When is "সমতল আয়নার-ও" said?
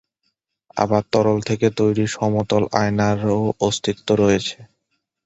2.15-3.37